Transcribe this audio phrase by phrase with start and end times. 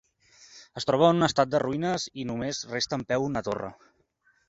[0.81, 3.75] Es troba en un estat de ruïnes i només resta en peu una torre.